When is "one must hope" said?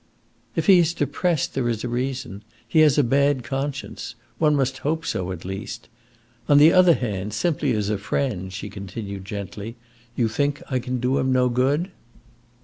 4.39-5.05